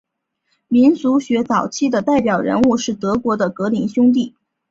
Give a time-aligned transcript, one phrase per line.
[0.67, 4.33] 民俗学早期的代表人物是德国的格林兄弟。